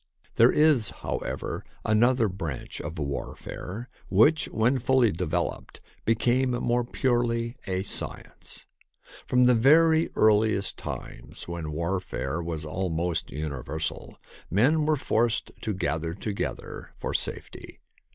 [0.37, 7.83] There is, however, another branch of warfare which, when fully developed, became more purely a
[7.83, 8.65] science.
[9.27, 14.17] From the very earliest times, when war fare was almost universal,
[14.49, 17.79] men were forced to gather together for safety.